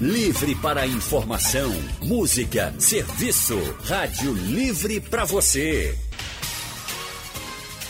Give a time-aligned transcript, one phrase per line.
[0.00, 1.70] Livre para informação,
[2.02, 3.56] música, serviço.
[3.84, 5.96] Rádio Livre para você.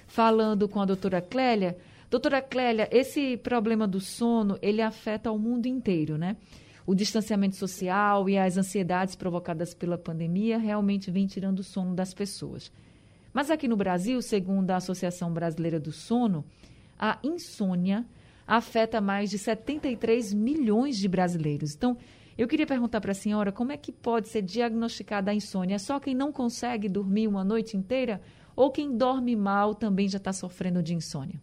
[0.08, 1.78] falando com a doutora Clélia.
[2.10, 6.38] Doutora Clélia, esse problema do sono, ele afeta o mundo inteiro, né?
[6.88, 12.16] O distanciamento social e as ansiedades provocadas pela pandemia realmente vem tirando o sono das
[12.16, 12.72] pessoas.
[13.36, 16.46] Mas aqui no Brasil, segundo a Associação Brasileira do Sono,
[16.98, 18.06] a insônia
[18.48, 21.76] afeta mais de 73 milhões de brasileiros.
[21.76, 21.98] Então,
[22.38, 25.78] eu queria perguntar para a senhora como é que pode ser diagnosticada a insônia?
[25.80, 28.22] Só quem não consegue dormir uma noite inteira
[28.56, 31.42] ou quem dorme mal também já está sofrendo de insônia?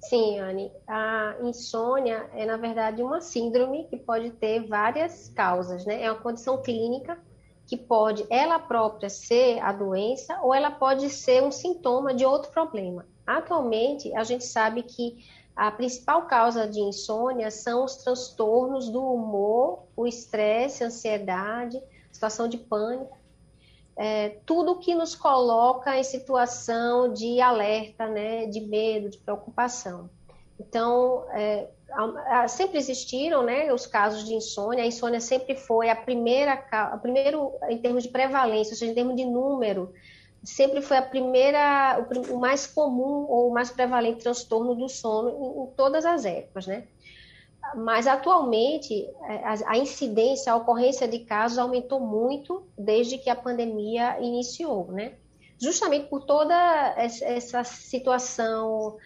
[0.00, 0.70] Sim, Anne.
[0.86, 6.02] A insônia é, na verdade, uma síndrome que pode ter várias causas, né?
[6.02, 7.18] É uma condição clínica
[7.68, 12.50] que pode ela própria ser a doença ou ela pode ser um sintoma de outro
[12.50, 13.06] problema.
[13.26, 15.22] Atualmente, a gente sabe que
[15.54, 21.78] a principal causa de insônia são os transtornos do humor, o estresse, a ansiedade,
[22.10, 23.18] situação de pânico,
[23.94, 30.08] é, tudo que nos coloca em situação de alerta, né, de medo, de preocupação.
[30.58, 31.68] Então, é,
[32.48, 37.52] sempre existiram né, os casos de insônia, a insônia sempre foi a primeira, a primeiro,
[37.68, 39.92] em termos de prevalência, ou seja, em termos de número,
[40.42, 45.64] sempre foi a primeira, o, mais comum ou o mais prevalente transtorno do sono em,
[45.64, 46.84] em todas as épocas, né?
[47.74, 53.36] Mas atualmente é, a, a incidência, a ocorrência de casos aumentou muito desde que a
[53.36, 55.14] pandemia iniciou, né?
[55.60, 56.54] Justamente por toda
[56.96, 58.96] essa situação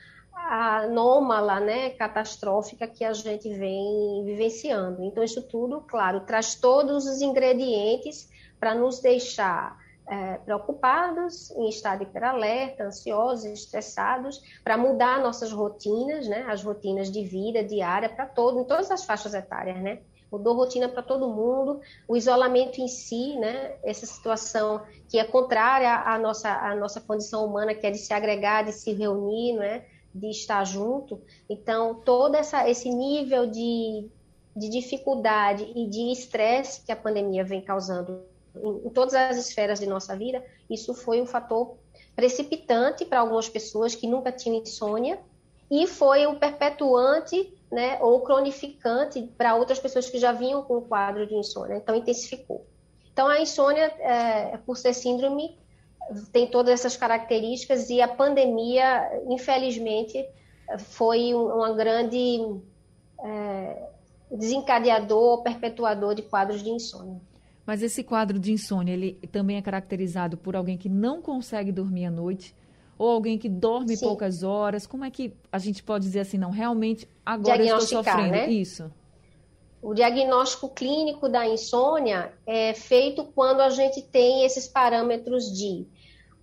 [0.48, 5.04] anômala, né, catastrófica que a gente vem vivenciando.
[5.04, 9.76] Então, isso tudo, claro, traz todos os ingredientes para nos deixar
[10.06, 17.24] é, preocupados, em estado hiperalerta, ansiosos, estressados, para mudar nossas rotinas, né, as rotinas de
[17.24, 20.00] vida diária para todo, em todas as faixas etárias, né?
[20.30, 23.76] Mudou rotina para todo mundo, o isolamento em si, né?
[23.84, 28.14] Essa situação que é contrária à nossa, à nossa condição humana, que é de se
[28.14, 29.84] agregar, de se reunir, não é?
[30.14, 31.20] De estar junto.
[31.48, 34.08] Então, todo essa, esse nível de,
[34.56, 38.22] de dificuldade e de estresse que a pandemia vem causando
[38.56, 41.76] em, em todas as esferas de nossa vida, isso foi um fator
[42.14, 45.18] precipitante para algumas pessoas que nunca tinham insônia
[45.70, 50.82] e foi um perpetuante né, ou cronificante para outras pessoas que já vinham com o
[50.82, 52.66] quadro de insônia, então intensificou.
[53.10, 55.58] Então, a insônia, é, por ser síndrome,
[56.32, 60.24] tem todas essas características e a pandemia, infelizmente,
[60.78, 62.40] foi uma grande
[63.22, 63.88] é,
[64.30, 67.20] desencadeador, perpetuador de quadros de insônia.
[67.64, 72.06] Mas esse quadro de insônia, ele também é caracterizado por alguém que não consegue dormir
[72.06, 72.54] à noite
[72.98, 74.06] ou alguém que dorme Sim.
[74.06, 74.86] poucas horas?
[74.86, 78.50] Como é que a gente pode dizer assim, não, realmente agora eu estou sofrendo né?
[78.50, 78.90] isso?
[79.82, 85.88] O diagnóstico clínico da insônia é feito quando a gente tem esses parâmetros de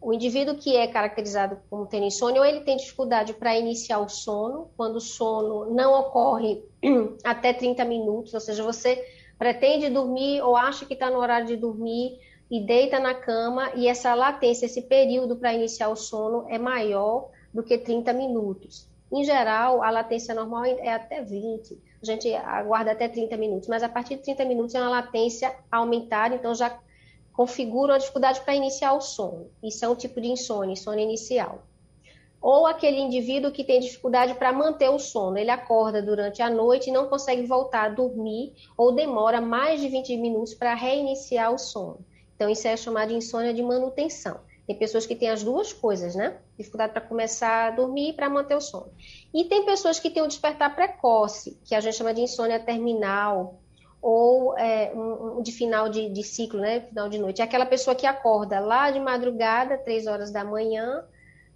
[0.02, 4.08] o indivíduo que é caracterizado como tendo insônia, ou ele tem dificuldade para iniciar o
[4.08, 6.64] sono, quando o sono não ocorre
[7.24, 9.04] até 30 minutos, ou seja, você
[9.38, 12.20] pretende dormir ou acha que está no horário de dormir
[12.50, 17.30] e deita na cama, e essa latência, esse período para iniciar o sono é maior
[17.54, 18.88] do que 30 minutos.
[19.12, 21.89] Em geral, a latência normal é até 20.
[22.02, 25.54] A gente aguarda até 30 minutos, mas a partir de 30 minutos é uma latência
[25.72, 26.80] aumentada, então já
[27.34, 29.50] configura uma dificuldade para iniciar o sono.
[29.62, 31.64] Isso é um tipo de insônia, insônia inicial.
[32.42, 36.90] Ou aquele indivíduo que tem dificuldade para manter o sono, ele acorda durante a noite
[36.90, 41.58] e não consegue voltar a dormir, ou demora mais de 20 minutos para reiniciar o
[41.58, 42.00] sono.
[42.36, 44.40] Então, isso é chamado de insônia de manutenção.
[44.70, 46.38] Tem pessoas que têm as duas coisas, né?
[46.56, 48.92] Dificuldade para começar a dormir e para manter o sono.
[49.34, 53.60] E tem pessoas que têm o despertar precoce, que a gente chama de insônia terminal,
[54.00, 56.82] ou é, um, de final de, de, ciclo, né?
[56.82, 57.42] Final de noite.
[57.42, 61.04] É aquela pessoa que acorda lá de madrugada, três horas da manhã,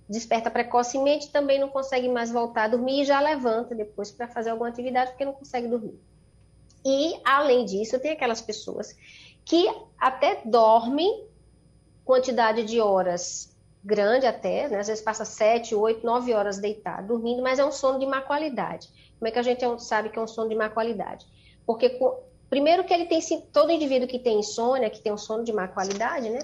[0.10, 4.50] desperta precocemente, também não consegue mais voltar a dormir e já levanta depois para fazer
[4.50, 6.00] alguma atividade porque não consegue dormir.
[6.84, 8.98] E, além disso, tem aquelas pessoas
[9.46, 9.68] que
[10.00, 11.32] até dormem
[12.06, 13.54] quantidade de horas
[13.84, 14.80] grande até, né?
[14.80, 18.22] às vezes passa sete, oito, nove horas deitado, dormindo, mas é um sono de má
[18.22, 18.88] qualidade.
[19.20, 21.26] Como é que a gente sabe que é um sono de má qualidade?
[21.66, 22.00] Porque,
[22.50, 23.20] primeiro que ele tem,
[23.52, 26.40] todo indivíduo que tem insônia, que tem um sono de má qualidade, né?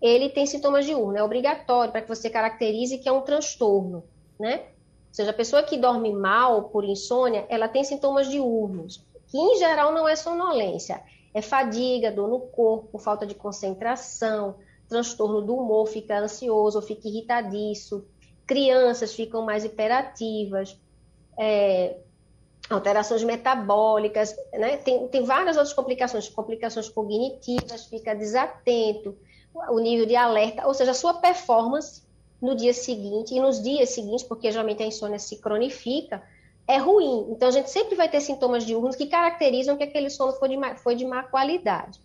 [0.00, 4.04] Ele tem sintomas diurnos, é obrigatório para que você caracterize que é um transtorno,
[4.38, 4.56] né?
[5.08, 9.56] Ou seja, a pessoa que dorme mal por insônia, ela tem sintomas diurnos, que em
[9.58, 11.00] geral não é sonolência,
[11.32, 14.56] é fadiga, dor no corpo, falta de concentração,
[14.94, 18.04] transtorno do humor, fica ansioso, fica irritadiço,
[18.46, 20.78] crianças ficam mais hiperativas,
[21.36, 21.96] é,
[22.70, 24.76] alterações metabólicas, né?
[24.76, 29.16] tem, tem várias outras complicações, complicações cognitivas, fica desatento,
[29.68, 32.02] o nível de alerta, ou seja, a sua performance
[32.40, 36.22] no dia seguinte e nos dias seguintes, porque geralmente a insônia se cronifica,
[36.66, 37.26] é ruim.
[37.30, 40.56] Então, a gente sempre vai ter sintomas diurnos que caracterizam que aquele sono foi de
[40.56, 42.00] má, foi de má qualidade.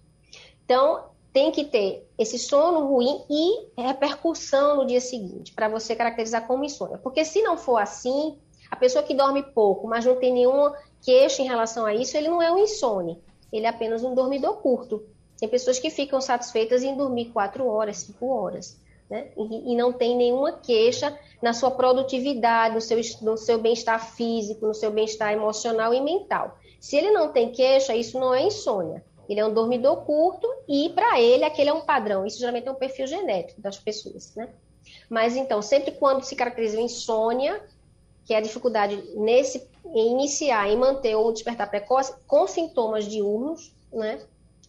[0.63, 6.47] Então, tem que ter esse sono ruim e repercussão no dia seguinte, para você caracterizar
[6.47, 6.97] como insônia.
[6.97, 8.37] Porque se não for assim,
[8.69, 12.29] a pessoa que dorme pouco, mas não tem nenhuma queixa em relação a isso, ele
[12.29, 13.17] não é um insônia,
[13.51, 15.03] ele é apenas um dormidor curto.
[15.37, 18.77] Tem pessoas que ficam satisfeitas em dormir quatro horas, cinco horas,
[19.09, 19.31] né?
[19.37, 24.67] E, e não tem nenhuma queixa na sua produtividade, no seu, no seu bem-estar físico,
[24.67, 26.57] no seu bem-estar emocional e mental.
[26.79, 29.03] Se ele não tem queixa, isso não é insônia.
[29.29, 32.25] Ele é um dormidor curto e, para ele, aquele é um padrão.
[32.25, 34.49] Isso geralmente é um perfil genético das pessoas, né?
[35.07, 37.61] Mas, então, sempre quando se caracteriza insônia,
[38.25, 43.71] que é a dificuldade nesse, em iniciar, em manter ou despertar precoce, com sintomas diurnos,
[43.93, 44.19] né?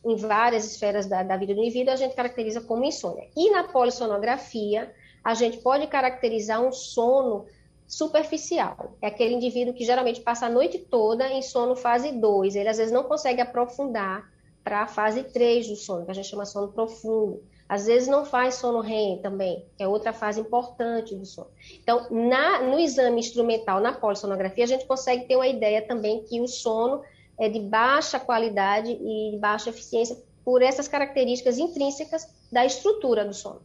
[0.05, 3.29] Em várias esferas da, da vida do indivíduo, a gente caracteriza como insônia.
[3.35, 7.47] E na polissonografia, a gente pode caracterizar um sono
[7.87, 8.95] superficial.
[9.01, 12.57] É aquele indivíduo que geralmente passa a noite toda em sono fase 2.
[12.57, 14.31] Ele às vezes não consegue aprofundar
[14.63, 17.43] para a fase 3 do sono, que a gente chama sono profundo.
[17.69, 21.49] Às vezes não faz sono REM também, que é outra fase importante do sono.
[21.81, 26.41] Então, na, no exame instrumental, na polissonografia, a gente consegue ter uma ideia também que
[26.41, 27.03] o sono
[27.39, 33.33] é de baixa qualidade e de baixa eficiência por essas características intrínsecas da estrutura do
[33.33, 33.63] sono.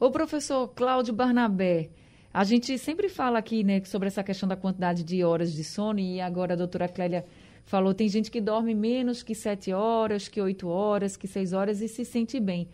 [0.00, 1.90] O professor Cláudio Barnabé,
[2.32, 5.98] a gente sempre fala aqui né, sobre essa questão da quantidade de horas de sono
[5.98, 7.24] e agora a doutora Clélia
[7.66, 11.82] falou, tem gente que dorme menos que sete horas, que oito horas, que seis horas
[11.82, 12.68] e se sente bem.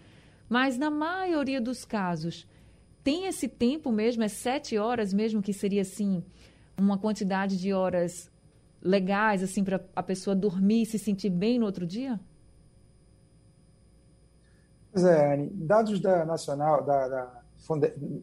[0.49, 2.47] Mas na maioria dos casos,
[3.03, 6.23] tem esse tempo mesmo, é sete horas mesmo, que seria assim,
[6.77, 8.31] uma quantidade de horas
[8.83, 12.21] legais, assim, para a pessoa dormir e se sentir bem no outro dia?
[14.93, 15.51] Pois é, Anne.
[15.55, 17.43] Dados da Nacional, da, da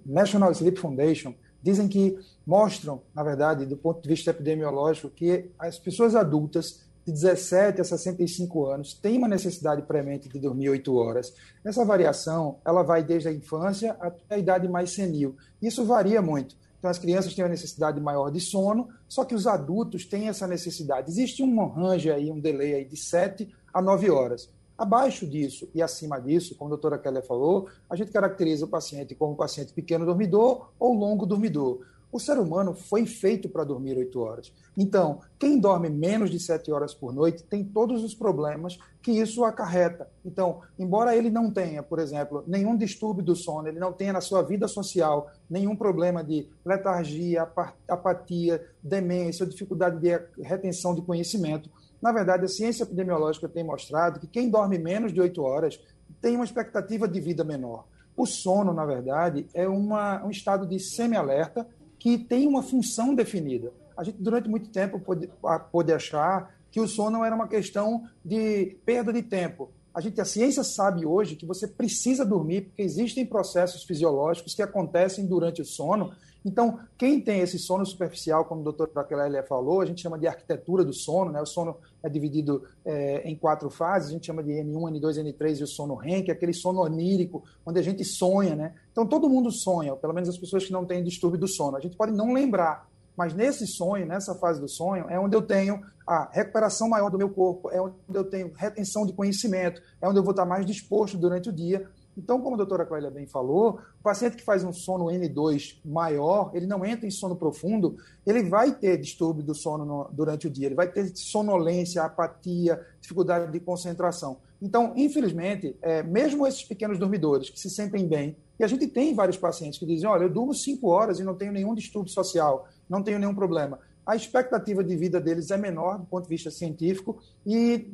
[0.05, 5.77] National Sleep Foundation, dizem que mostram, na verdade, do ponto de vista epidemiológico, que as
[5.77, 11.33] pessoas adultas de 17 a 65 anos têm uma necessidade premente de dormir 8 horas.
[11.63, 15.35] Essa variação ela vai desde a infância até a idade mais senil.
[15.61, 16.55] Isso varia muito.
[16.77, 20.47] Então, as crianças têm uma necessidade maior de sono, só que os adultos têm essa
[20.47, 21.09] necessidade.
[21.09, 24.49] Existe um range aí, um delay aí de 7 a 9 horas.
[24.79, 29.13] Abaixo disso e acima disso, como a doutora Keller falou, a gente caracteriza o paciente
[29.13, 31.81] como paciente pequeno dormidor ou longo dormidor.
[32.09, 34.53] O ser humano foi feito para dormir oito horas.
[34.77, 39.43] Então, quem dorme menos de sete horas por noite tem todos os problemas que isso
[39.43, 40.09] acarreta.
[40.25, 44.21] Então, embora ele não tenha, por exemplo, nenhum distúrbio do sono, ele não tenha na
[44.21, 47.47] sua vida social nenhum problema de letargia,
[47.87, 51.69] apatia, demência, dificuldade de retenção de conhecimento,
[52.01, 55.79] na verdade, a ciência epidemiológica tem mostrado que quem dorme menos de 8 horas
[56.21, 57.85] tem uma expectativa de vida menor.
[58.15, 63.71] O sono, na verdade, é uma, um estado de semi-alerta que tem uma função definida.
[63.95, 65.29] A gente, durante muito tempo, pôde,
[65.71, 69.71] pôde achar que o sono era uma questão de perda de tempo.
[69.93, 74.61] A, gente, a ciência sabe hoje que você precisa dormir porque existem processos fisiológicos que
[74.61, 76.13] acontecem durante o sono
[76.49, 80.25] Então, quem tem esse sono superficial, como o doutor Raquel falou, a gente chama de
[80.25, 81.39] arquitetura do sono, né?
[81.39, 85.59] O sono é dividido é, em quatro fases, a gente chama de N1, N2, N3
[85.59, 88.73] e o sono REM, que é aquele sono onírico, onde a gente sonha, né?
[88.91, 91.77] Então, todo mundo sonha, pelo menos as pessoas que não têm distúrbio do sono.
[91.77, 95.43] A gente pode não lembrar, mas nesse sonho, nessa fase do sonho, é onde eu
[95.43, 100.09] tenho a recuperação maior do meu corpo, é onde eu tenho retenção de conhecimento, é
[100.09, 101.87] onde eu vou estar mais disposto durante o dia.
[102.17, 106.51] Então, como a doutora Clélia bem falou, o paciente que faz um sono N2 maior,
[106.53, 110.49] ele não entra em sono profundo, ele vai ter distúrbio do sono no, durante o
[110.49, 114.37] dia, ele vai ter sonolência, apatia, dificuldade de concentração.
[114.61, 119.15] Então, infelizmente, é, mesmo esses pequenos dormidores que se sentem bem, e a gente tem
[119.15, 122.67] vários pacientes que dizem: olha, eu durmo cinco horas e não tenho nenhum distúrbio social,
[122.89, 123.79] não tenho nenhum problema.
[124.09, 127.91] A expectativa de vida deles é menor do ponto de vista científico e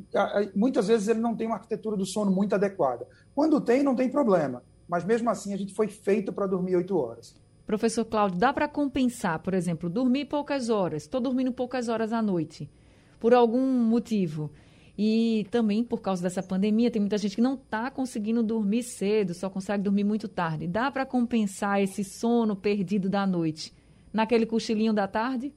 [0.54, 3.06] muitas vezes ele não tem uma arquitetura do sono muito adequada.
[3.34, 6.96] Quando tem, não tem problema, mas mesmo assim a gente foi feito para dormir oito
[6.96, 7.36] horas.
[7.66, 12.22] Professor Cláudio, dá para compensar, por exemplo, dormir poucas horas, estou dormindo poucas horas à
[12.22, 12.66] noite,
[13.20, 14.50] por algum motivo.
[14.96, 19.34] E também por causa dessa pandemia, tem muita gente que não está conseguindo dormir cedo,
[19.34, 20.66] só consegue dormir muito tarde.
[20.66, 23.74] Dá para compensar esse sono perdido da noite
[24.14, 25.52] naquele cochilinho da tarde?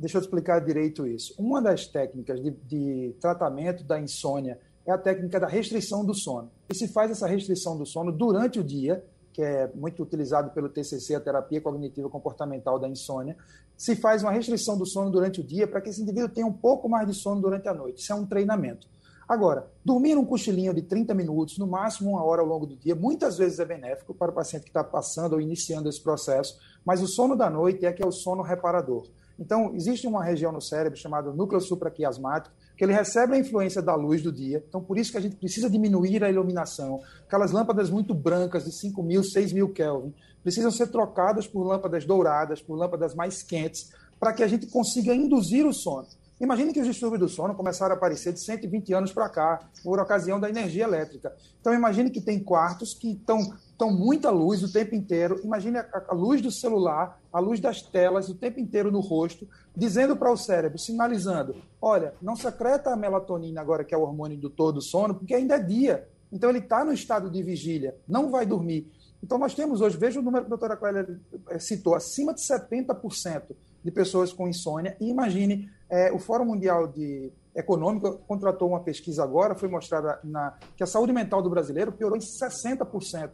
[0.00, 1.34] Deixa eu explicar direito isso.
[1.38, 6.50] Uma das técnicas de, de tratamento da insônia é a técnica da restrição do sono.
[6.70, 10.70] E se faz essa restrição do sono durante o dia, que é muito utilizado pelo
[10.70, 13.36] TCC, a terapia cognitiva comportamental da insônia,
[13.76, 16.52] se faz uma restrição do sono durante o dia para que esse indivíduo tenha um
[16.52, 18.00] pouco mais de sono durante a noite.
[18.00, 18.88] Isso é um treinamento.
[19.28, 22.94] Agora, dormir um cochilinho de 30 minutos, no máximo uma hora ao longo do dia,
[22.94, 27.02] muitas vezes é benéfico para o paciente que está passando ou iniciando esse processo, mas
[27.02, 29.06] o sono da noite é que é o sono reparador.
[29.40, 33.94] Então, existe uma região no cérebro chamada núcleo supraquiasmático, que ele recebe a influência da
[33.94, 34.62] luz do dia.
[34.68, 37.00] Então, por isso que a gente precisa diminuir a iluminação.
[37.26, 42.04] Aquelas lâmpadas muito brancas de 5 mil, 6 mil Kelvin, precisam ser trocadas por lâmpadas
[42.04, 46.06] douradas, por lâmpadas mais quentes, para que a gente consiga induzir o sono.
[46.40, 49.98] Imagine que os distúrbios do sono começaram a aparecer de 120 anos para cá, por
[49.98, 51.34] ocasião da energia elétrica.
[51.60, 53.38] Então, imagine que tem quartos que estão
[53.80, 55.40] tão muita luz o tempo inteiro.
[55.42, 59.48] Imagine a, a, luz do celular, a luz das telas o tempo inteiro no rosto,
[59.74, 64.36] dizendo para o cérebro, sinalizando: olha, não secreta a melatonina agora, que é o hormônio
[64.36, 66.06] do todo sono, porque ainda é dia.
[66.30, 68.86] Então, ele está no estado de vigília, não vai dormir.
[69.24, 71.18] Então, nós temos hoje, veja o número que a doutora Clélia
[71.48, 73.42] eh, citou, acima de 70%
[73.82, 74.94] de pessoas com insônia.
[75.00, 80.54] E imagine, é, o Fórum Mundial de Econômico contratou uma pesquisa agora, foi mostrada na,
[80.76, 83.30] que a saúde mental do brasileiro piorou em 60%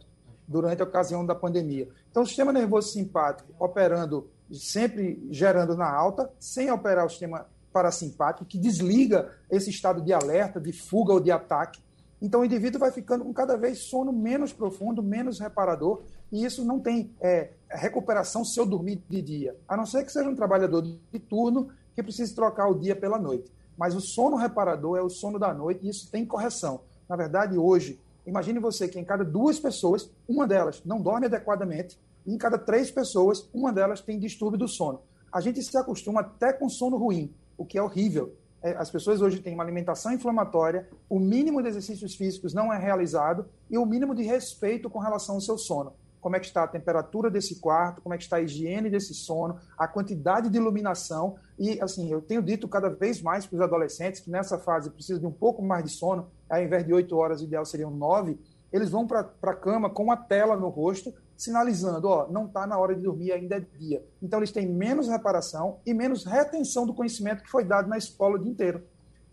[0.47, 1.89] durante a ocasião da pandemia.
[2.09, 8.45] Então, o sistema nervoso simpático operando, sempre gerando na alta, sem operar o sistema parasimpático,
[8.45, 11.81] que desliga esse estado de alerta, de fuga ou de ataque,
[12.21, 16.01] então o indivíduo vai ficando com cada vez sono menos profundo, menos reparador,
[16.31, 20.11] e isso não tem é, recuperação se eu dormir de dia, a não ser que
[20.11, 23.51] seja um trabalhador de turno que precise trocar o dia pela noite.
[23.77, 26.81] Mas o sono reparador é o sono da noite e isso tem correção.
[27.07, 31.97] Na verdade, hoje, imagine você que em cada duas pessoas, uma delas não dorme adequadamente,
[32.25, 35.01] e em cada três pessoas, uma delas tem distúrbio do sono.
[35.31, 38.35] A gente se acostuma até com sono ruim, o que é horrível.
[38.61, 42.77] É, as pessoas hoje têm uma alimentação inflamatória, o mínimo de exercícios físicos não é
[42.77, 45.93] realizado e o mínimo de respeito com relação ao seu sono.
[46.27, 49.13] Como é que está a temperatura desse quarto, como é que está a higiene desse
[49.13, 51.37] sono, a quantidade de iluminação.
[51.57, 55.21] E, assim, eu tenho dito cada vez mais para os adolescentes que nessa fase precisam
[55.21, 58.37] de um pouco mais de sono, ao invés de oito horas, o ideal seriam nove,
[58.73, 62.77] eles vão para a cama com uma tela no rosto sinalizando, ó, não está na
[62.77, 64.03] hora de dormir, ainda é dia.
[64.21, 68.35] Então eles têm menos reparação e menos retenção do conhecimento que foi dado na escola
[68.35, 68.83] o dia inteiro.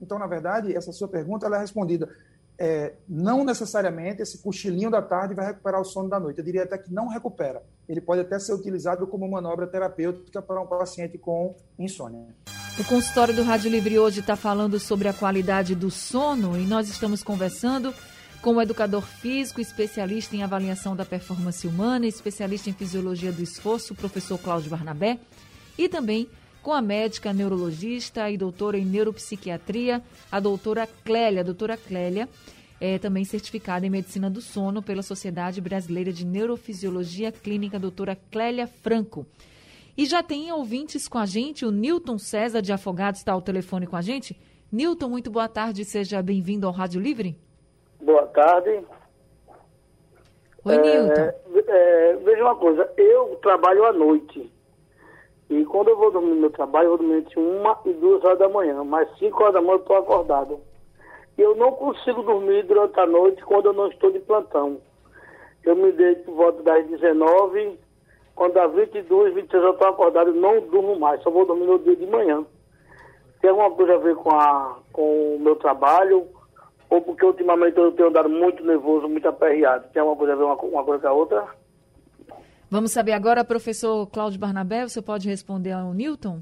[0.00, 2.08] Então, na verdade, essa sua pergunta é respondida.
[2.56, 6.38] É, não necessariamente esse cochilinho da tarde vai recuperar o sono da noite.
[6.38, 7.62] Eu diria até que não recupera.
[7.88, 12.34] Ele pode até ser utilizado como manobra terapêutica para um paciente com insônia.
[12.78, 16.88] O consultório do Rádio Livre hoje está falando sobre a qualidade do sono e nós
[16.88, 17.94] estamos conversando
[18.42, 23.94] com o educador físico, especialista em avaliação da performance humana, especialista em fisiologia do esforço,
[23.94, 25.18] o professor Cláudio Barnabé,
[25.78, 26.28] e também
[26.64, 30.00] com a médica neurologista e doutora em neuropsiquiatria,
[30.32, 31.42] a doutora Clélia.
[31.42, 32.26] A doutora Clélia
[32.80, 38.66] é também certificada em medicina do sono pela Sociedade Brasileira de Neurofisiologia Clínica, doutora Clélia
[38.66, 39.26] Franco.
[39.94, 43.86] E já tem ouvintes com a gente, o Newton César de Afogados está ao telefone
[43.86, 44.34] com a gente.
[44.72, 47.36] Newton, muito boa tarde, seja bem-vindo ao Rádio Livre.
[48.00, 48.82] Boa tarde.
[50.64, 50.74] Oi.
[50.74, 51.34] É,
[51.68, 54.53] é, veja uma coisa, eu trabalho à noite.
[55.60, 58.24] E quando eu vou dormir no meu trabalho, eu vou dormir entre uma e duas
[58.24, 58.82] horas da manhã.
[58.82, 60.60] Mas cinco horas da manhã eu estou acordado.
[61.38, 64.78] E eu não consigo dormir durante a noite quando eu não estou de plantão.
[65.64, 67.78] eu me deito por volta das 19,
[68.34, 71.96] quando dá 22, 23 eu estou acordado, não durmo mais, só vou dormir no dia
[71.96, 72.44] de manhã.
[73.40, 76.26] Tem alguma coisa a ver com, a, com o meu trabalho,
[76.90, 79.88] ou porque ultimamente eu tenho andado muito nervoso, muito aperreado.
[79.92, 81.63] Tem alguma coisa a ver uma, uma coisa com a outra?
[82.70, 86.40] Vamos saber agora, professor Cláudio Barnabé, você pode responder ao Newton?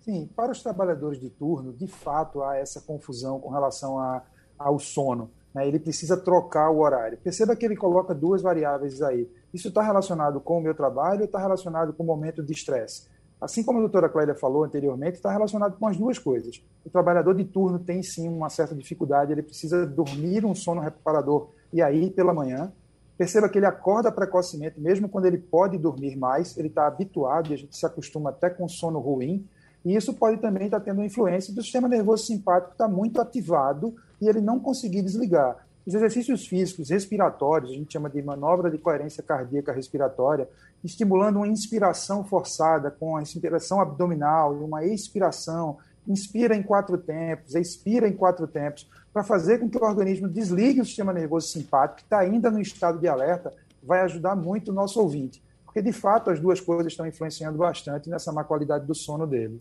[0.00, 4.22] Sim, para os trabalhadores de turno, de fato há essa confusão com relação a,
[4.58, 5.30] ao sono.
[5.52, 5.66] Né?
[5.66, 7.18] Ele precisa trocar o horário.
[7.18, 9.28] Perceba que ele coloca duas variáveis aí.
[9.52, 13.08] Isso está relacionado com o meu trabalho ou está relacionado com o momento de estresse?
[13.40, 16.62] Assim como a doutora Clélia falou anteriormente, está relacionado com as duas coisas.
[16.84, 21.48] O trabalhador de turno tem sim uma certa dificuldade, ele precisa dormir um sono reparador
[21.72, 22.72] e aí pela manhã.
[23.20, 27.52] Perceba que ele acorda precocemente, mesmo quando ele pode dormir mais, ele está habituado e
[27.52, 29.46] a gente se acostuma até com sono ruim.
[29.84, 33.94] E isso pode também estar tendo influência do sistema nervoso simpático que está muito ativado
[34.22, 35.66] e ele não conseguir desligar.
[35.86, 40.48] Os exercícios físicos respiratórios, a gente chama de manobra de coerência cardíaca respiratória,
[40.82, 45.76] estimulando uma inspiração forçada com a inspiração abdominal e uma expiração,
[46.08, 50.80] inspira em quatro tempos, expira em quatro tempos, para fazer com que o organismo desligue
[50.80, 53.52] o sistema nervoso simpático, que está ainda no estado de alerta,
[53.82, 55.42] vai ajudar muito o nosso ouvinte.
[55.64, 59.60] Porque, de fato, as duas coisas estão influenciando bastante nessa má qualidade do sono dele.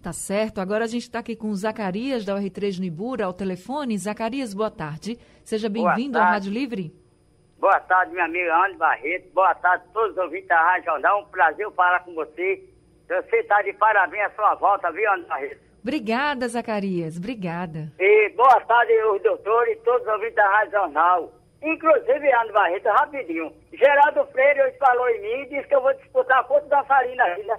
[0.00, 0.60] Tá certo.
[0.60, 3.98] Agora a gente está aqui com o Zacarias, da R3 no Ibura, ao telefone.
[3.98, 5.18] Zacarias, boa tarde.
[5.44, 6.94] Seja bem-vindo ao Rádio Livre.
[7.58, 9.32] Boa tarde, minha amiga Ana Barreto.
[9.34, 11.22] Boa tarde a todos os ouvintes da Rádio Jornal.
[11.22, 12.64] Um prazer falar com você.
[13.08, 15.67] Você está de parabéns a sua volta, viu, Ana Barreto?
[15.82, 17.16] Obrigada, Zacarias.
[17.16, 17.92] Obrigada.
[17.98, 18.92] E boa tarde,
[19.22, 21.32] doutores e todos os ouvintes da Rádio Jornal.
[21.62, 23.52] Inclusive, Ana Barreto, rapidinho.
[23.72, 26.84] Geraldo Freire hoje falou em mim e disse que eu vou disputar a ponta da
[26.84, 27.58] farinha ainda.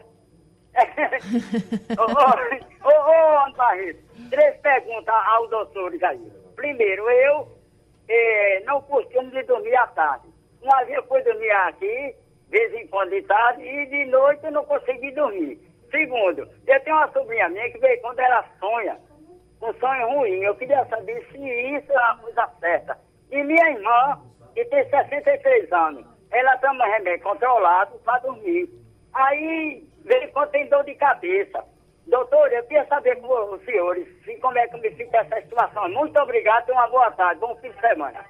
[1.97, 3.99] ô, ô, ô, ô, Barreto,
[4.29, 6.31] três perguntas ao doutor aí.
[6.55, 7.47] Primeiro, eu
[8.07, 10.27] eh, não costumo de dormir à tarde.
[10.61, 12.15] Uma vez eu fui dormir aqui,
[12.49, 15.59] vez em quando de tarde, e de noite eu não consegui dormir.
[15.91, 18.98] Segundo, eu tenho uma sobrinha minha que veio quando ela sonha,
[19.62, 20.43] um sonho ruim.
[20.43, 22.97] Eu queria saber se isso é uma coisa certa.
[23.32, 24.21] E minha irmã,
[24.54, 28.69] que tem 63 anos, ela toma remédio controlado para dormir.
[29.13, 31.63] Aí veio quando tem dor de cabeça.
[32.08, 35.89] Doutor, eu queria saber com os senhores se, como é que me fica essa situação.
[35.89, 37.39] Muito obrigado e uma boa tarde.
[37.39, 38.25] Bom fim de semana.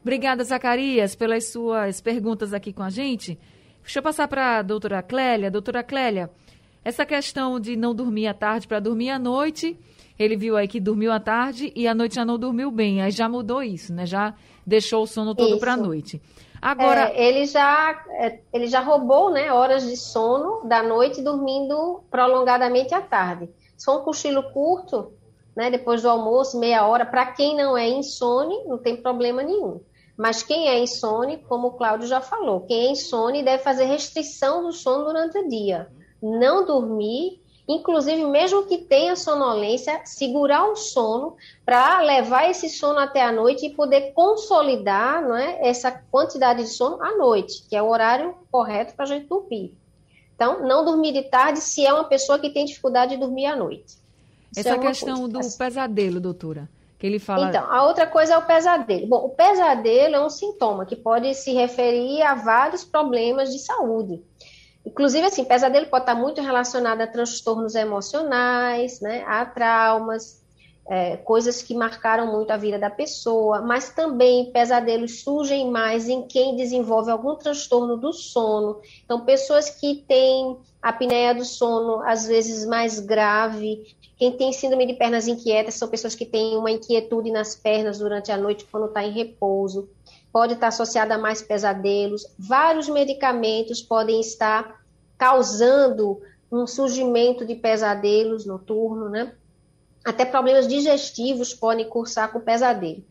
[0.00, 3.38] Obrigada, Zacarias, pelas suas perguntas aqui com a gente.
[3.82, 5.50] Deixa eu passar para a doutora Clélia.
[5.50, 6.30] Doutora Clélia,
[6.84, 9.78] essa questão de não dormir à tarde para dormir à noite,
[10.18, 13.02] ele viu aí que dormiu à tarde e à noite já não dormiu bem.
[13.02, 14.06] Aí já mudou isso, né?
[14.06, 14.34] Já
[14.66, 16.20] deixou o sono todo para a noite.
[16.60, 22.04] Agora, é, ele já é, ele já roubou, né, horas de sono da noite dormindo
[22.08, 23.50] prolongadamente à tarde.
[23.76, 25.12] Se for um cochilo curto,
[25.56, 29.80] né, depois do almoço, meia hora, para quem não é insone, não tem problema nenhum.
[30.16, 34.62] Mas quem é insone, como o Cláudio já falou, quem é insone deve fazer restrição
[34.62, 35.88] do sono durante o dia.
[36.22, 43.22] Não dormir inclusive mesmo que tenha sonolência, segurar o sono para levar esse sono até
[43.22, 47.82] a noite e poder consolidar não é, essa quantidade de sono à noite, que é
[47.82, 49.76] o horário correto para a gente dormir.
[50.34, 53.54] Então, não dormir de tarde se é uma pessoa que tem dificuldade de dormir à
[53.54, 53.96] noite.
[54.50, 55.32] Isso Essa é questão coisa.
[55.32, 55.56] do assim.
[55.56, 57.48] pesadelo, doutora, que ele fala.
[57.48, 59.06] Então, a outra coisa é o pesadelo.
[59.06, 64.20] Bom, o pesadelo é um sintoma que pode se referir a vários problemas de saúde.
[64.84, 70.42] Inclusive, assim, pesadelo pode estar muito relacionado a transtornos emocionais, né, a traumas,
[70.88, 76.26] é, coisas que marcaram muito a vida da pessoa, mas também pesadelos surgem mais em
[76.26, 78.80] quem desenvolve algum transtorno do sono.
[79.04, 84.94] Então, pessoas que têm apneia do sono, às vezes mais grave, quem tem síndrome de
[84.94, 89.04] pernas inquietas são pessoas que têm uma inquietude nas pernas durante a noite quando está
[89.04, 89.88] em repouso
[90.32, 92.26] pode estar associada a mais pesadelos.
[92.38, 94.82] Vários medicamentos podem estar
[95.18, 99.34] causando um surgimento de pesadelos noturno, né?
[100.04, 103.04] Até problemas digestivos podem cursar com pesadelo.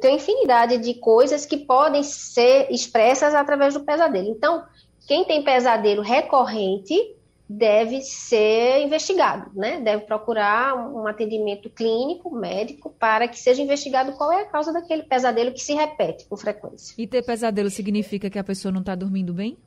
[0.00, 4.28] Tem infinidade de coisas que podem ser expressas através do pesadelo.
[4.28, 4.64] Então,
[5.08, 7.16] quem tem pesadelo recorrente
[7.52, 9.80] deve ser investigado, né?
[9.80, 15.02] Deve procurar um atendimento clínico, médico, para que seja investigado qual é a causa daquele
[15.02, 16.94] pesadelo que se repete com frequência.
[16.96, 19.58] E ter pesadelo significa que a pessoa não está dormindo bem?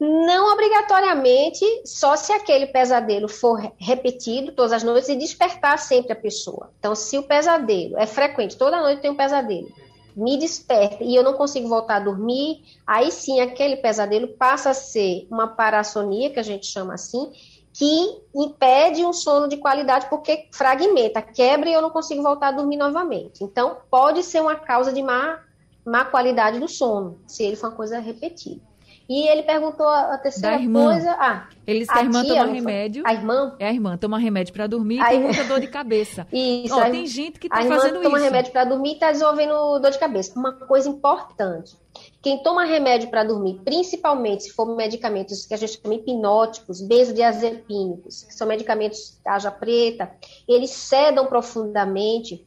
[0.00, 6.16] Não obrigatoriamente, só se aquele pesadelo for repetido todas as noites e despertar sempre a
[6.16, 6.72] pessoa.
[6.80, 9.68] Então, se o pesadelo é frequente, toda noite tem um pesadelo,
[10.16, 14.74] me desperta e eu não consigo voltar a dormir, aí sim aquele pesadelo passa a
[14.74, 17.32] ser uma parassonia, que a gente chama assim,
[17.72, 22.52] que impede um sono de qualidade porque fragmenta, quebra e eu não consigo voltar a
[22.52, 23.42] dormir novamente.
[23.42, 25.40] Então, pode ser uma causa de má
[25.84, 28.62] má qualidade do sono, se ele for uma coisa repetida.
[29.08, 30.84] E ele perguntou a terceira irmã.
[30.92, 31.10] coisa.
[31.18, 33.02] Ah, Eles que a, irmã tia, toma remédio.
[33.06, 33.54] A irmã?
[33.58, 36.26] É a irmã, toma remédio para dormir e A tem irmã- muita dor de cabeça.
[36.32, 36.74] Isso.
[36.74, 38.24] Ó, a- tem gente que a tá irmã fazendo toma isso.
[38.24, 40.32] remédio para dormir e está desenvolvendo dor de cabeça.
[40.38, 41.76] Uma coisa importante:
[42.22, 48.22] quem toma remédio para dormir, principalmente se for medicamentos que a gente chama hipnóticos, benzodiazepínicos,
[48.24, 50.10] que são medicamentos haja preta,
[50.48, 52.46] eles sedam profundamente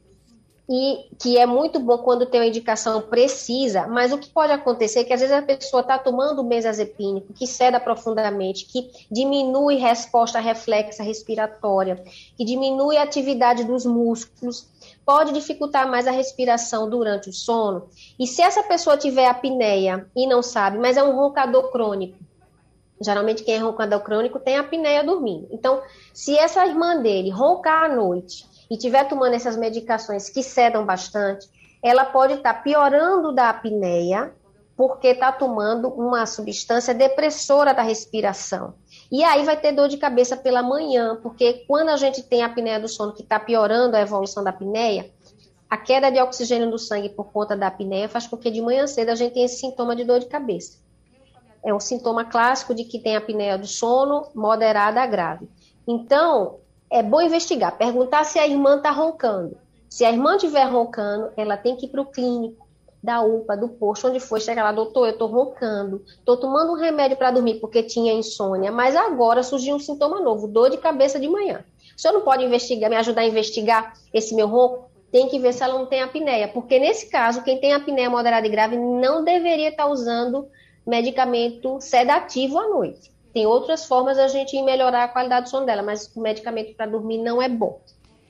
[0.69, 4.99] e que é muito bom quando tem uma indicação precisa, mas o que pode acontecer
[4.99, 10.39] é que às vezes a pessoa está tomando benzodiazepínico que ceda profundamente, que diminui resposta
[10.39, 12.03] reflexa respiratória,
[12.35, 14.67] que diminui a atividade dos músculos,
[15.05, 17.87] pode dificultar mais a respiração durante o sono.
[18.19, 22.17] E se essa pessoa tiver apneia e não sabe, mas é um roncador crônico,
[22.99, 25.47] geralmente quem é roncador crônico tem apneia dormindo.
[25.49, 25.81] Então,
[26.13, 31.47] se essa irmã dele roncar à noite e estiver tomando essas medicações que sedam bastante,
[31.81, 34.33] ela pode estar piorando da apneia,
[34.75, 38.75] porque está tomando uma substância depressora da respiração.
[39.11, 42.45] E aí vai ter dor de cabeça pela manhã, porque quando a gente tem a
[42.45, 45.09] apneia do sono que está piorando a evolução da apneia,
[45.69, 48.85] a queda de oxigênio do sangue por conta da apneia faz com que de manhã
[48.85, 50.77] cedo a gente tenha esse sintoma de dor de cabeça.
[51.63, 55.49] É um sintoma clássico de que tem apneia do sono moderada a grave.
[55.87, 59.57] Então, é bom investigar, perguntar se a irmã está roncando.
[59.89, 62.67] Se a irmã estiver roncando, ela tem que ir para o clínico,
[63.01, 66.75] da UPA, do posto, onde foi, chega lá, doutor, eu estou roncando, estou tomando um
[66.75, 71.19] remédio para dormir porque tinha insônia, mas agora surgiu um sintoma novo, dor de cabeça
[71.19, 71.63] de manhã.
[71.95, 74.89] O senhor não pode investigar, me ajudar a investigar esse meu ronco?
[75.11, 78.45] Tem que ver se ela não tem apneia, porque nesse caso, quem tem apneia moderada
[78.45, 80.47] e grave não deveria estar usando
[80.85, 83.11] medicamento sedativo à noite.
[83.37, 86.87] Tem outras formas a gente melhorar a qualidade do sono dela, mas o medicamento para
[86.87, 87.79] dormir não é bom.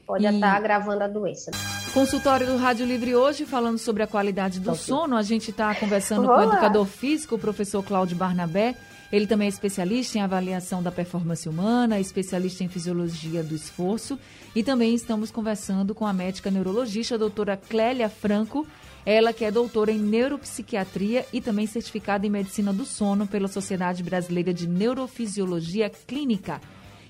[0.05, 1.49] Pode E- estar agravando a doença.
[1.93, 5.15] Consultório do Rádio Livre hoje, falando sobre a qualidade do sono.
[5.15, 8.75] A gente está conversando com o educador físico, o professor Cláudio Barnabé.
[9.09, 14.19] Ele também é especialista em avaliação da performance humana, especialista em fisiologia do esforço.
[14.53, 18.67] E também estamos conversando com a médica neurologista, a doutora Clélia Franco.
[19.09, 24.03] Ela que é doutora em neuropsiquiatria e também certificada em medicina do sono pela Sociedade
[24.03, 26.59] Brasileira de Neurofisiologia Clínica.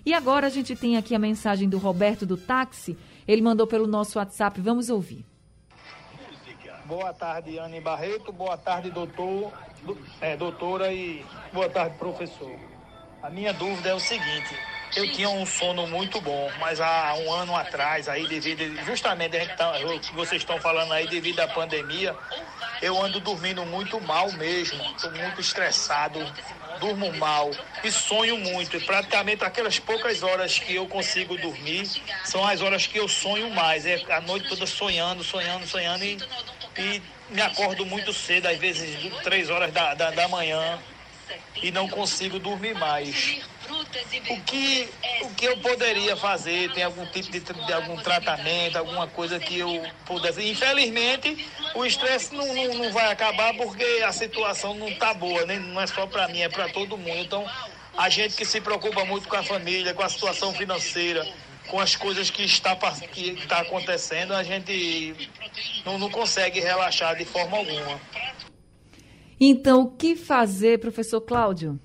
[0.06, 2.96] E agora a gente tem aqui a mensagem do Roberto do Táxi.
[3.28, 4.62] Ele mandou pelo nosso WhatsApp.
[4.62, 5.26] Vamos ouvir.
[6.86, 8.32] Boa tarde, Anne Barreto.
[8.32, 9.52] Boa tarde, doutor,
[9.84, 12.56] do- é, doutora e boa tarde, professor.
[13.24, 14.56] A minha dúvida é o seguinte:
[14.96, 19.78] eu tinha um sono muito bom, mas há um ano atrás, aí devido justamente tá,
[19.80, 22.16] o que vocês estão falando aí devido à pandemia,
[22.82, 24.82] eu ando dormindo muito mal mesmo.
[24.96, 26.20] Estou muito estressado,
[26.80, 27.52] durmo mal
[27.84, 28.78] e sonho muito.
[28.78, 31.90] E praticamente aquelas poucas horas que eu consigo dormir
[32.24, 33.86] são as horas que eu sonho mais.
[33.86, 36.18] É a noite toda sonhando, sonhando, sonhando e,
[36.78, 40.80] e me acordo muito cedo, às vezes três horas da, da, da manhã
[41.62, 43.40] e não consigo dormir mais.
[44.30, 44.90] O que,
[45.24, 46.72] o que eu poderia fazer?
[46.74, 50.48] Tem algum tipo de, de algum tratamento, alguma coisa que eu pudesse?
[50.50, 55.60] Infelizmente, o estresse não, não, não vai acabar porque a situação não está boa, nem,
[55.60, 57.18] não é só para mim, é para todo mundo.
[57.18, 57.46] Então,
[57.98, 61.28] a gente que se preocupa muito com a família, com a situação financeira,
[61.68, 62.76] com as coisas que está,
[63.12, 65.16] que está acontecendo, a gente
[65.86, 68.00] não, não consegue relaxar de forma alguma.
[69.40, 71.80] Então, o que fazer, professor Cláudio?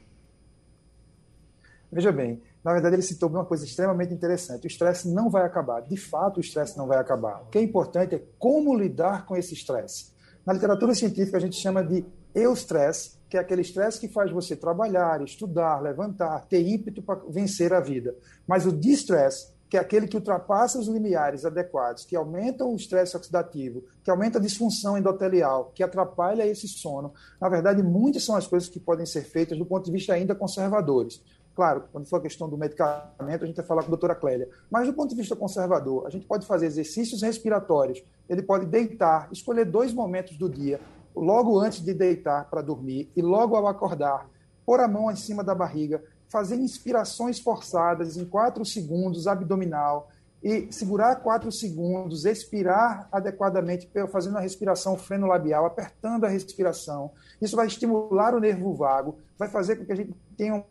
[1.92, 4.64] Veja bem, na verdade ele citou uma coisa extremamente interessante.
[4.64, 5.82] O estresse não vai acabar.
[5.82, 7.42] De fato, o estresse não vai acabar.
[7.42, 10.10] O que é importante é como lidar com esse estresse.
[10.46, 12.02] Na literatura científica, a gente chama de
[12.34, 17.74] eustresse, que é aquele estresse que faz você trabalhar, estudar, levantar, ter ímpeto para vencer
[17.74, 18.16] a vida.
[18.46, 23.16] Mas o distress, que é aquele que ultrapassa os limiares adequados, que aumenta o estresse
[23.16, 27.12] oxidativo, que aumenta a disfunção endotelial, que atrapalha esse sono.
[27.38, 30.34] Na verdade, muitas são as coisas que podem ser feitas do ponto de vista ainda
[30.34, 31.22] conservadores.
[31.54, 34.48] Claro, quando for a questão do medicamento, a gente vai falar com a doutora Clélia.
[34.70, 39.28] Mas do ponto de vista conservador, a gente pode fazer exercícios respiratórios, ele pode deitar,
[39.30, 40.80] escolher dois momentos do dia,
[41.14, 44.28] logo antes de deitar para dormir e logo ao acordar,
[44.64, 50.08] pôr a mão em cima da barriga, fazer inspirações forçadas em quatro segundos, abdominal,
[50.42, 57.12] e segurar quatro segundos, expirar adequadamente, fazendo a respiração frenolabial, apertando a respiração.
[57.40, 60.64] Isso vai estimular o nervo vago, vai fazer com que a gente tenha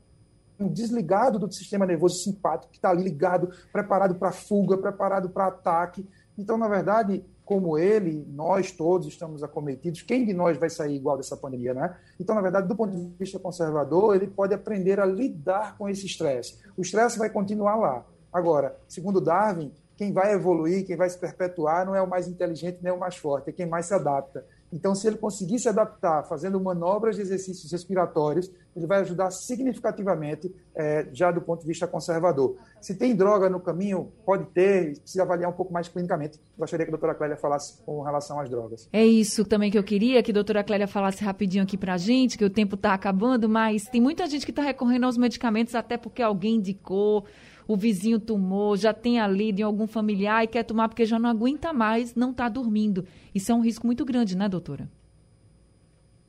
[0.69, 6.07] desligado do sistema nervoso simpático, que está ali ligado, preparado para fuga, preparado para ataque.
[6.37, 11.17] Então, na verdade, como ele, nós todos estamos acometidos, quem de nós vai sair igual
[11.17, 11.97] dessa pandemia, né?
[12.19, 16.05] Então, na verdade, do ponto de vista conservador, ele pode aprender a lidar com esse
[16.05, 16.57] estresse.
[16.77, 18.05] O estresse vai continuar lá.
[18.31, 22.79] Agora, segundo Darwin, quem vai evoluir, quem vai se perpetuar, não é o mais inteligente
[22.81, 24.45] nem o mais forte, é quem mais se adapta.
[24.71, 30.53] Então, se ele conseguir se adaptar fazendo manobras de exercícios respiratórios, ele vai ajudar significativamente,
[30.75, 32.55] é, já do ponto de vista conservador.
[32.79, 36.39] Se tem droga no caminho, pode ter, precisa avaliar um pouco mais clinicamente.
[36.57, 38.87] Gostaria que a doutora Clélia falasse com relação às drogas.
[38.93, 41.97] É isso também que eu queria, que a doutora Clélia falasse rapidinho aqui para a
[41.97, 45.75] gente, que o tempo está acabando, mas tem muita gente que está recorrendo aos medicamentos
[45.75, 47.25] até porque alguém indicou
[47.67, 51.29] o vizinho tomou, já tem ali em algum familiar e quer tomar porque já não
[51.29, 53.05] aguenta mais, não está dormindo.
[53.33, 54.89] Isso é um risco muito grande, né, doutora?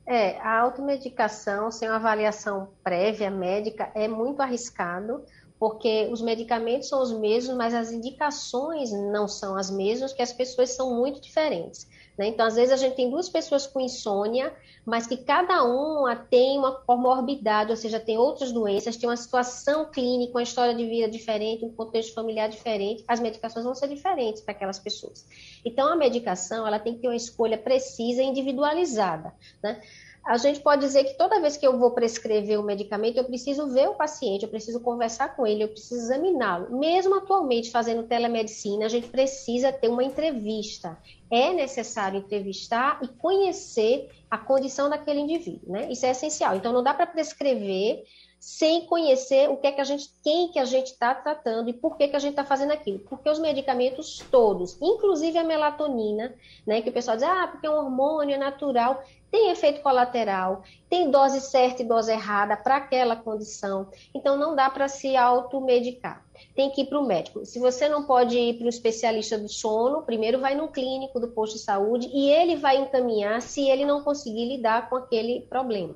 [0.05, 5.23] É, a automedicação sem uma avaliação prévia médica é muito arriscado,
[5.57, 10.33] porque os medicamentos são os mesmos, mas as indicações não são as mesmas, que as
[10.33, 11.87] pessoas são muito diferentes.
[12.17, 12.27] Né?
[12.27, 14.53] Então, às vezes, a gente tem duas pessoas com insônia,
[14.85, 19.85] mas que cada uma tem uma comorbidade, ou seja, tem outras doenças, tem uma situação
[19.85, 24.41] clínica, uma história de vida diferente, um contexto familiar diferente, as medicações vão ser diferentes
[24.41, 25.25] para aquelas pessoas.
[25.65, 29.33] Então, a medicação ela tem que ter uma escolha precisa e individualizada.
[29.61, 29.81] Né?
[30.25, 33.67] A gente pode dizer que toda vez que eu vou prescrever um medicamento, eu preciso
[33.67, 36.77] ver o paciente, eu preciso conversar com ele, eu preciso examiná-lo.
[36.77, 40.97] Mesmo atualmente fazendo telemedicina, a gente precisa ter uma entrevista.
[41.29, 45.91] É necessário entrevistar e conhecer a condição daquele indivíduo, né?
[45.91, 46.55] Isso é essencial.
[46.55, 48.05] Então não dá para prescrever
[48.39, 51.73] sem conhecer o que é que a gente, quem que a gente está tratando e
[51.73, 52.99] por que que a gente está fazendo aquilo.
[52.99, 56.35] Porque os medicamentos todos, inclusive a melatonina,
[56.67, 59.01] né, que o pessoal diz, ah, porque é um hormônio natural,
[59.33, 63.89] tem efeito colateral, tem dose certa e dose errada para aquela condição.
[64.13, 66.23] Então, não dá para se automedicar.
[66.55, 67.43] Tem que ir para o médico.
[67.43, 71.29] Se você não pode ir para o especialista do sono, primeiro vai no clínico do
[71.29, 75.95] posto de saúde e ele vai encaminhar se ele não conseguir lidar com aquele problema.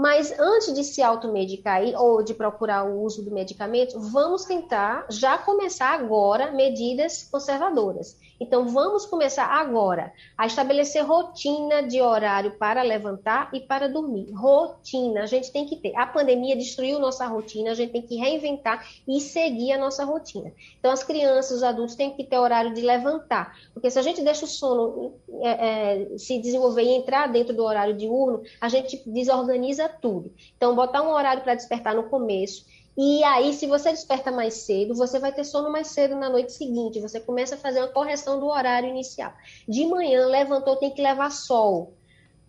[0.00, 5.36] Mas antes de se automedicar ou de procurar o uso do medicamento, vamos tentar já
[5.36, 8.16] começar agora medidas conservadoras.
[8.40, 14.32] Então, vamos começar agora a estabelecer rotina de horário para levantar e para dormir.
[14.32, 15.94] Rotina, a gente tem que ter.
[15.94, 20.50] A pandemia destruiu nossa rotina, a gente tem que reinventar e seguir a nossa rotina.
[20.78, 24.22] Então, as crianças, os adultos têm que ter horário de levantar, porque se a gente
[24.22, 29.02] deixa o sono é, é, se desenvolver e entrar dentro do horário diurno, a gente
[29.06, 30.32] desorganiza tudo.
[30.56, 32.64] Então, botar um horário para despertar no começo
[32.96, 36.52] e aí, se você desperta mais cedo, você vai ter sono mais cedo na noite
[36.52, 37.00] seguinte.
[37.00, 39.32] Você começa a fazer uma correção do horário inicial.
[39.66, 41.94] De manhã, levantou, tem que levar sol.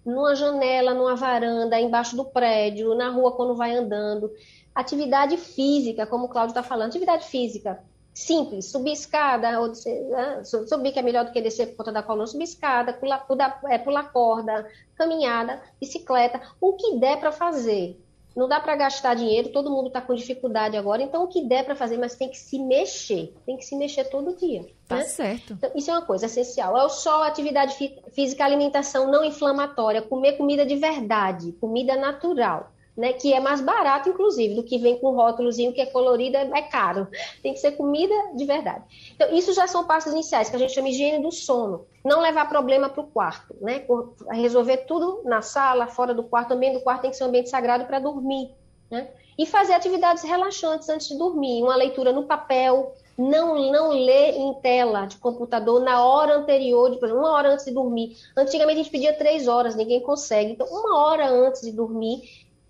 [0.06, 4.32] Numa janela, numa varanda, embaixo do prédio, na rua quando vai andando.
[4.74, 7.82] Atividade física, como o Cláudio está falando, atividade física
[8.14, 10.44] simples, subir escada, ou descer, né?
[10.44, 13.60] subir que é melhor do que descer por conta da coluna, subir escada, pular, pular,
[13.70, 18.00] é, pular corda, caminhada, bicicleta, o que der para fazer.
[18.36, 21.66] Não dá para gastar dinheiro, todo mundo está com dificuldade agora, então o que der
[21.66, 24.66] para fazer, mas tem que se mexer, tem que se mexer todo dia.
[24.88, 25.04] Tá né?
[25.04, 25.54] certo.
[25.54, 26.78] Então, isso é uma coisa essencial.
[26.78, 27.76] É o sol, atividade
[28.14, 34.10] física, alimentação não inflamatória, comer comida de verdade, comida natural né, que é mais barato,
[34.10, 37.08] inclusive, do que vem com rótulozinho que é colorido, é, é caro.
[37.42, 38.84] Tem que ser comida de verdade.
[39.16, 41.86] Então, isso já são passos iniciais, que a gente chama de higiene do sono.
[42.04, 43.86] Não levar problema para o quarto, né?
[44.32, 47.50] Resolver tudo na sala, fora do quarto, também do quarto tem que ser um ambiente
[47.50, 48.52] sagrado para dormir,
[48.90, 49.10] né?
[49.38, 54.54] E fazer atividades relaxantes antes de dormir, uma leitura no papel, não, não ler em
[54.56, 58.18] tela de computador na hora anterior, de, uma hora antes de dormir.
[58.36, 60.52] Antigamente a gente pedia três horas, ninguém consegue.
[60.52, 62.22] Então, uma hora antes de dormir,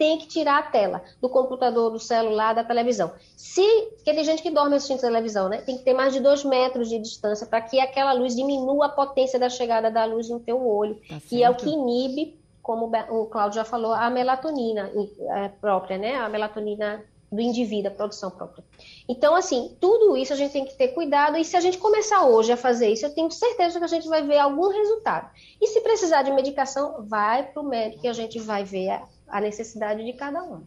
[0.01, 3.11] tem que tirar a tela do computador, do celular, da televisão.
[3.37, 3.61] Se,
[3.97, 5.61] porque tem gente que dorme assistindo televisão, né?
[5.61, 8.89] Tem que ter mais de dois metros de distância para que aquela luz diminua a
[8.89, 12.91] potência da chegada da luz no teu olho, tá que é o que inibe, como
[13.11, 14.91] o Cláudio já falou, a melatonina
[15.35, 16.15] é, própria, né?
[16.15, 18.63] A melatonina do indivíduo, a produção própria.
[19.07, 22.25] Então, assim, tudo isso a gente tem que ter cuidado, e se a gente começar
[22.25, 25.29] hoje a fazer isso, eu tenho certeza que a gente vai ver algum resultado.
[25.61, 29.03] E se precisar de medicação, vai para o médico e a gente vai ver a
[29.39, 30.61] necessidade de cada um.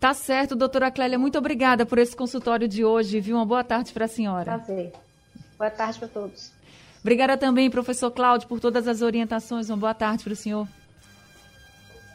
[0.00, 3.36] Tá certo, doutora Clélia, muito obrigada por esse consultório de hoje, viu?
[3.36, 4.56] Uma boa tarde para a senhora.
[4.56, 4.92] Prazer.
[5.58, 6.52] Boa tarde para todos.
[7.00, 9.68] Obrigada também, professor Cláudio, por todas as orientações.
[9.68, 10.66] Uma boa tarde para o senhor.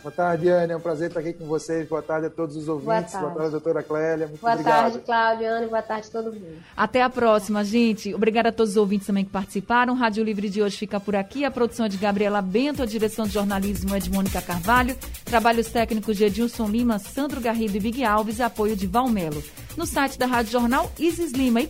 [0.06, 0.72] Boa tarde, Anne.
[0.72, 1.90] É um prazer estar aqui com vocês.
[1.90, 2.86] Boa tarde a todos os ouvintes.
[2.86, 4.28] Boa tarde, Boa tarde doutora Clélia.
[4.28, 4.82] Muito Boa obrigado.
[4.82, 5.66] tarde, Cláudio, Anne.
[5.66, 6.58] Boa tarde a todo mundo.
[6.78, 8.14] Até a próxima, gente.
[8.14, 9.94] Obrigada a todos os ouvintes também que participaram.
[9.94, 11.44] O Rádio Livre de hoje fica por aqui.
[11.44, 15.72] A produção é de Gabriela Bento, a direção de jornalismo é de Mônica Carvalho, trabalhos
[15.72, 19.44] técnicos de Edilson Lima, Sandro Garrido e Big Alves e apoio de Valmelo.
[19.76, 21.62] No site da Rádio Jornal, Isis Lima.
[21.62, 21.70] E...